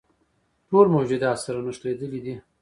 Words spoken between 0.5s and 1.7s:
ټول موجودات سره